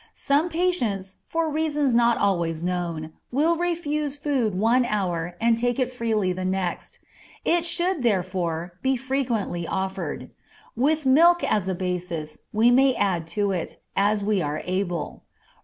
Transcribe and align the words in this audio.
Some 0.17 0.49
patients, 0.49 1.17
for 1.27 1.51
reasons 1.51 1.93
not 1.93 2.17
always 2.17 2.63
known, 2.63 3.13
will 3.31 3.55
refuse 3.55 4.15
food 4.15 4.55
one 4.55 4.83
hour 4.83 5.35
and 5.39 5.55
take 5.59 5.77
it 5.77 5.93
freely 5.93 6.33
the 6.33 6.43
next; 6.43 6.97
it 7.45 7.65
should, 7.65 8.01
therefore, 8.01 8.79
be 8.81 8.97
frequently 8.97 9.67
offered. 9.67 10.31
With 10.75 11.05
milk 11.05 11.43
as 11.43 11.67
a 11.67 11.75
basis, 11.75 12.39
we 12.51 12.71
may 12.71 12.95
add 12.95 13.27
to 13.37 13.51
it, 13.51 13.79
as 13.95 14.23
we 14.23 14.41
are 14.41 14.63
able. 14.65 15.21